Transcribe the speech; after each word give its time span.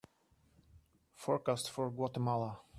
forecast 1.13 1.69
for 1.69 1.91
Guatemala 1.93 2.59